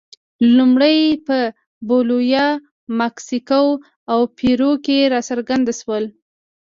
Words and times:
لومړی 0.57 0.97
په 1.27 1.37
بولیویا، 1.87 2.47
مکسیکو 2.99 3.63
او 4.11 4.19
پیرو 4.37 4.71
کې 4.85 4.97
راڅرګند 5.13 5.67
شول. 5.79 6.05